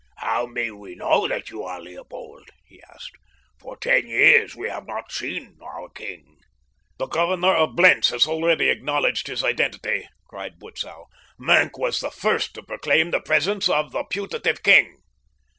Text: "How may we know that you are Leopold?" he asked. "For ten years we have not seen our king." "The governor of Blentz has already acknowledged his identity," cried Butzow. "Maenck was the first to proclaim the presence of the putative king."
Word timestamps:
"How 0.17 0.47
may 0.47 0.71
we 0.71 0.95
know 0.95 1.27
that 1.27 1.51
you 1.51 1.61
are 1.63 1.79
Leopold?" 1.79 2.49
he 2.65 2.81
asked. 2.91 3.11
"For 3.59 3.77
ten 3.77 4.07
years 4.07 4.55
we 4.55 4.67
have 4.67 4.87
not 4.87 5.11
seen 5.11 5.59
our 5.61 5.89
king." 5.89 6.37
"The 6.97 7.05
governor 7.05 7.53
of 7.55 7.75
Blentz 7.75 8.09
has 8.09 8.25
already 8.25 8.67
acknowledged 8.69 9.27
his 9.27 9.43
identity," 9.43 10.09
cried 10.25 10.57
Butzow. 10.57 11.05
"Maenck 11.37 11.77
was 11.77 11.99
the 11.99 12.09
first 12.09 12.55
to 12.55 12.63
proclaim 12.63 13.11
the 13.11 13.21
presence 13.21 13.69
of 13.69 13.91
the 13.91 14.03
putative 14.05 14.63
king." 14.63 15.03